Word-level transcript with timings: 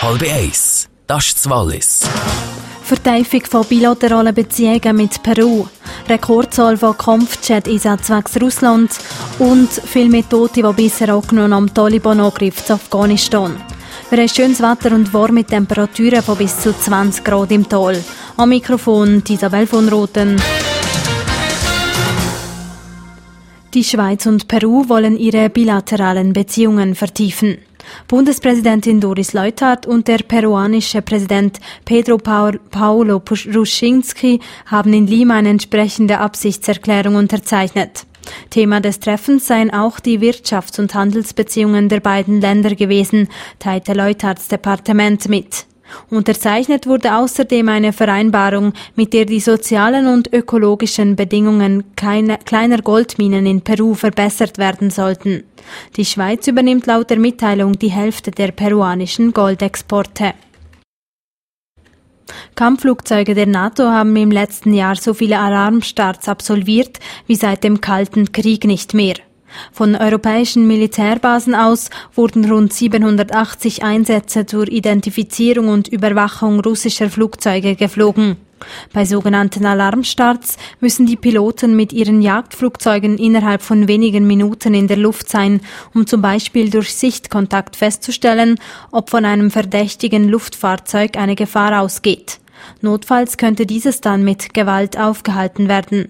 Halb 0.00 0.22
eins. 0.22 0.88
Das 1.06 1.26
ist 1.26 1.36
das 1.36 1.50
Wallis. 1.50 2.08
Verteifung 2.82 3.42
von 3.44 3.66
bilateralen 3.66 4.34
Beziehungen 4.34 4.96
mit 4.96 5.22
Peru, 5.22 5.66
Rekordzahl 6.08 6.78
von 6.78 6.96
Kampfjet-Einsätzen 6.96 8.16
wegen 8.16 8.42
Russland 8.42 8.90
und 9.38 9.70
viel 9.70 10.08
mehr 10.08 10.26
Tote, 10.26 10.62
die 10.62 10.72
bisher 10.72 11.12
angenommen 11.12 11.52
am 11.52 11.74
Taliban-Angriff 11.74 12.64
zu 12.64 12.72
Afghanistan. 12.72 13.60
Wir 14.08 14.20
haben 14.20 14.28
schönes 14.30 14.62
Wetter 14.62 14.94
und 14.94 15.12
warme 15.12 15.44
Temperaturen 15.44 16.22
von 16.22 16.38
bis 16.38 16.58
zu 16.58 16.72
20 16.72 17.22
Grad 17.22 17.50
im 17.50 17.68
Tal. 17.68 18.02
Am 18.38 18.48
Mikrofon 18.48 19.22
Isabel 19.28 19.66
von 19.66 19.86
Roten. 19.90 20.40
Die 23.72 23.84
Schweiz 23.84 24.26
und 24.26 24.48
Peru 24.48 24.88
wollen 24.88 25.16
ihre 25.16 25.48
bilateralen 25.48 26.32
Beziehungen 26.32 26.96
vertiefen. 26.96 27.58
Bundespräsidentin 28.08 29.00
Doris 29.00 29.32
Leuthard 29.32 29.86
und 29.86 30.08
der 30.08 30.18
peruanische 30.18 31.02
Präsident 31.02 31.60
Pedro 31.84 32.18
Paulo 32.18 33.22
Ruschinski 33.54 34.40
haben 34.66 34.92
in 34.92 35.06
Lima 35.06 35.36
eine 35.36 35.50
entsprechende 35.50 36.18
Absichtserklärung 36.18 37.14
unterzeichnet. 37.14 38.06
Thema 38.50 38.80
des 38.80 38.98
Treffens 38.98 39.46
seien 39.46 39.72
auch 39.72 40.00
die 40.00 40.18
Wirtschafts- 40.18 40.80
und 40.80 40.92
Handelsbeziehungen 40.94 41.88
der 41.88 42.00
beiden 42.00 42.40
Länder 42.40 42.74
gewesen, 42.74 43.28
teilte 43.60 43.92
Leuthards 43.92 44.48
Departement 44.48 45.28
mit. 45.28 45.66
Unterzeichnet 46.10 46.86
wurde 46.86 47.16
außerdem 47.16 47.68
eine 47.68 47.92
Vereinbarung, 47.92 48.72
mit 48.96 49.12
der 49.12 49.24
die 49.24 49.40
sozialen 49.40 50.06
und 50.06 50.32
ökologischen 50.32 51.16
Bedingungen 51.16 51.84
kleiner 51.96 52.82
Goldminen 52.82 53.46
in 53.46 53.62
Peru 53.62 53.94
verbessert 53.94 54.58
werden 54.58 54.90
sollten. 54.90 55.44
Die 55.96 56.04
Schweiz 56.04 56.46
übernimmt 56.46 56.86
laut 56.86 57.10
der 57.10 57.18
Mitteilung 57.18 57.78
die 57.78 57.90
Hälfte 57.90 58.30
der 58.30 58.52
peruanischen 58.52 59.32
Goldexporte. 59.32 60.34
Kampfflugzeuge 62.54 63.34
der 63.34 63.46
NATO 63.46 63.84
haben 63.84 64.14
im 64.16 64.30
letzten 64.30 64.74
Jahr 64.74 64.96
so 64.96 65.14
viele 65.14 65.38
Alarmstarts 65.38 66.28
absolviert 66.28 66.98
wie 67.26 67.34
seit 67.34 67.64
dem 67.64 67.80
Kalten 67.80 68.32
Krieg 68.32 68.64
nicht 68.64 68.94
mehr. 68.94 69.14
Von 69.72 69.94
europäischen 69.94 70.66
Militärbasen 70.66 71.54
aus 71.54 71.90
wurden 72.14 72.50
rund 72.50 72.72
780 72.72 73.82
Einsätze 73.82 74.46
zur 74.46 74.68
Identifizierung 74.68 75.68
und 75.68 75.88
Überwachung 75.88 76.60
russischer 76.60 77.10
Flugzeuge 77.10 77.76
geflogen. 77.76 78.36
Bei 78.92 79.04
sogenannten 79.04 79.64
Alarmstarts 79.64 80.56
müssen 80.80 81.06
die 81.06 81.16
Piloten 81.16 81.76
mit 81.76 81.92
ihren 81.92 82.20
Jagdflugzeugen 82.20 83.18
innerhalb 83.18 83.62
von 83.62 83.88
wenigen 83.88 84.26
Minuten 84.26 84.74
in 84.74 84.86
der 84.86 84.98
Luft 84.98 85.28
sein, 85.28 85.60
um 85.94 86.06
zum 86.06 86.20
Beispiel 86.20 86.70
durch 86.70 86.94
Sichtkontakt 86.94 87.76
festzustellen, 87.76 88.58
ob 88.90 89.10
von 89.10 89.24
einem 89.24 89.50
verdächtigen 89.50 90.28
Luftfahrzeug 90.28 91.16
eine 91.16 91.36
Gefahr 91.36 91.80
ausgeht. 91.80 92.40
Notfalls 92.82 93.38
könnte 93.38 93.64
dieses 93.64 94.00
dann 94.00 94.24
mit 94.24 94.52
Gewalt 94.52 94.98
aufgehalten 94.98 95.68
werden. 95.68 96.08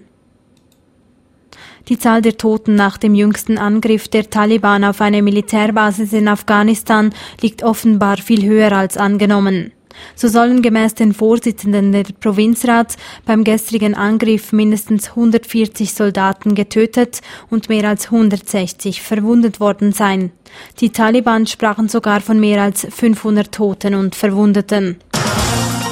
Die 1.87 1.99
Zahl 1.99 2.21
der 2.21 2.37
Toten 2.37 2.75
nach 2.75 2.97
dem 2.97 3.15
jüngsten 3.15 3.57
Angriff 3.57 4.07
der 4.07 4.29
Taliban 4.29 4.83
auf 4.83 5.01
eine 5.01 5.21
Militärbasis 5.21 6.13
in 6.13 6.27
Afghanistan 6.27 7.13
liegt 7.41 7.63
offenbar 7.63 8.17
viel 8.17 8.45
höher 8.45 8.71
als 8.71 8.97
angenommen. 8.97 9.71
So 10.15 10.27
sollen 10.27 10.61
gemäß 10.61 10.95
den 10.95 11.13
Vorsitzenden 11.13 11.91
der 11.91 12.05
Provinzrat 12.19 12.95
beim 13.25 13.43
gestrigen 13.43 13.95
Angriff 13.95 14.51
mindestens 14.51 15.09
140 15.09 15.93
Soldaten 15.93 16.55
getötet 16.55 17.21
und 17.49 17.69
mehr 17.69 17.87
als 17.87 18.05
160 18.05 19.01
verwundet 19.01 19.59
worden 19.59 19.91
sein. 19.91 20.31
Die 20.79 20.91
Taliban 20.91 21.47
sprachen 21.47 21.89
sogar 21.89 22.21
von 22.21 22.39
mehr 22.39 22.61
als 22.61 22.87
500 22.89 23.51
Toten 23.51 23.95
und 23.95 24.15
Verwundeten. 24.15 24.97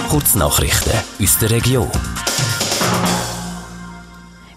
Kurznachrichten 0.10 0.94
aus 1.22 1.38
der 1.40 1.52
Region. 1.52 1.90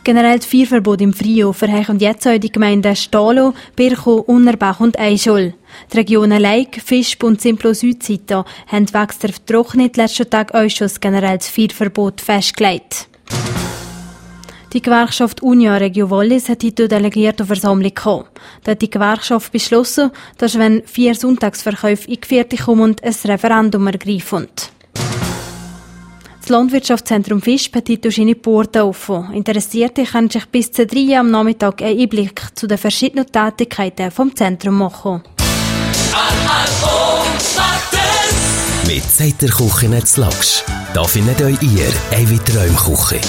Generell 0.05 0.39
das 0.39 0.47
Vierverbot 0.47 1.01
im 1.01 1.13
Frio 1.13 1.53
verhängen 1.53 2.01
jetzt 2.01 2.27
auch 2.27 2.37
die 2.37 2.51
Gemeinden 2.51 2.97
Stalo, 2.97 3.55
Birchow, 3.77 4.27
Unnerbach 4.27 4.81
und 4.81 4.99
Eischol. 4.99 5.55
Die 5.93 5.97
Regionen 5.97 6.41
Leik, 6.41 6.83
Fischb 6.85 7.23
und 7.23 7.41
Simplo 7.41 7.73
Südseite 7.73 8.45
haben 8.67 8.93
wegen 8.93 9.19
der 9.23 9.47
Trockenheit 9.47 9.97
letzten 9.97 10.29
Tag 10.29 10.55
auch 10.55 10.69
schon 10.69 10.87
das 10.87 10.99
generelles 10.99 11.47
Vierverbot 11.47 12.21
festgelegt. 12.21 13.07
Die 14.73 14.83
Gewerkschaft 14.83 15.41
Union 15.43 15.77
Regio 15.77 16.11
Wallis 16.11 16.49
hat 16.49 16.65
heute 16.65 16.89
Delegierte 16.89 17.47
Versammlung 17.47 17.95
gekommen. 17.95 18.25
Da 18.65 18.73
hat 18.73 18.83
die 18.83 18.91
Gewerkschaft 18.91 19.53
beschlossen, 19.53 20.11
dass 20.39 20.59
wenn 20.59 20.83
vier 20.85 21.15
Sonntagsverkäufe 21.15 22.11
eingeführt 22.11 22.59
kommen 22.59 22.81
und 22.81 23.05
ein 23.05 23.15
Referendum 23.25 23.87
ergreifen. 23.87 24.49
Das 26.43 26.49
Landwirtschaftszentrum 26.49 27.41
Fisch 27.41 27.71
hat 27.73 27.89
heute 27.89 28.11
seine 28.11 28.35
Porte 28.35 28.85
offen. 28.85 29.33
Interessierte 29.33 30.03
können 30.03 30.29
sich 30.29 30.45
bis 30.47 30.73
zu 30.73 30.85
drei 30.85 31.17
am 31.17 31.31
Nachmittag 31.31 31.81
einen 31.81 32.01
Einblick 32.01 32.43
zu 32.57 32.67
den 32.67 32.79
verschiedenen 32.79 33.31
Tätigkeiten 33.31 34.11
vom 34.11 34.35
Zentrum 34.35 34.77
machen. 34.77 35.23
Mit 38.89 39.09
Zeiter 39.09 39.47
Küche 39.47 39.89
nicht 39.89 40.17
Lachs. 40.17 40.65
Da 40.93 41.05
findet 41.05 41.41
euch 41.43 41.63
ihr 41.63 41.93
eine 42.11 42.45
Träumküche. 42.45 43.21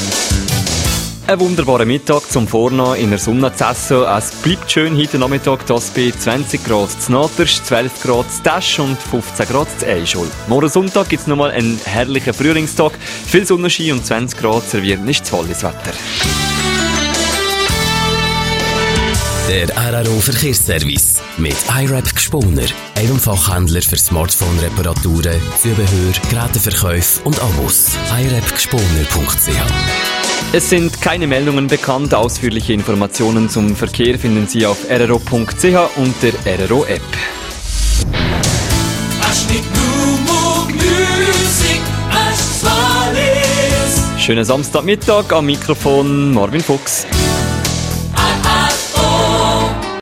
Ein 1.25 1.39
wunderbarer 1.39 1.85
Mittag 1.85 2.29
zum 2.29 2.50
Vornehmen 2.50 2.95
in 2.95 3.09
der 3.09 3.17
Sonne 3.17 3.53
zu 3.56 3.63
essen. 3.63 4.03
Es 4.03 4.31
bleibt 4.31 4.69
schön 4.69 4.97
heute 4.97 5.17
Nachmittag, 5.17 5.66
das 5.67 5.89
bei 5.91 6.11
20 6.11 6.66
Grad 6.66 6.91
zu 7.01 7.13
Natersch, 7.13 7.63
12 7.63 8.03
Grad 8.03 8.29
zu 8.29 8.44
Tesch 8.44 8.79
und 8.79 8.97
15 8.97 9.47
Grad 9.47 9.67
zu 9.79 9.88
Eischul. 9.88 10.28
Morgen 10.47 10.67
Sonntag 10.67 11.07
gibt 11.07 11.22
es 11.22 11.28
nochmal 11.28 11.51
einen 11.51 11.79
herrlichen 11.85 12.33
Frühlingstag. 12.33 12.91
Viel 13.25 13.45
Sonnenschein 13.45 13.94
und 13.94 14.06
20 14.06 14.38
Grad 14.38 14.69
servieren 14.69 15.06
nicht 15.06 15.25
zu 15.25 15.38
volles 15.38 15.63
Wetter. 15.63 15.94
Der 19.47 19.69
RRO 19.78 20.19
Verkehrsservice 20.19 21.22
mit 21.38 21.56
iRap 21.73 22.13
Gesponer, 22.13 22.66
einem 22.95 23.19
Fachhändler 23.19 23.81
für 23.81 23.97
Smartphone-Reparaturen, 23.97 25.41
Zubehör, 25.62 26.13
Geräteverkäufe 26.29 27.22
und 27.23 27.41
Abos. 27.41 27.91
irapgesponer.ch 28.12 29.82
es 30.53 30.69
sind 30.69 31.01
keine 31.01 31.25
Meldungen 31.25 31.67
bekannt. 31.67 32.13
Ausführliche 32.13 32.73
Informationen 32.73 33.49
zum 33.49 33.75
Verkehr 33.75 34.19
finden 34.19 34.47
Sie 34.47 34.65
auf 34.65 34.85
rro.ch 34.89 35.97
und 35.97 36.15
der 36.21 36.69
RRO-App. 36.69 37.01
Schönen 44.19 44.45
Samstagmittag 44.45 45.33
am 45.33 45.47
Mikrofon 45.47 46.33
Marvin 46.33 46.61
Fuchs. 46.61 47.05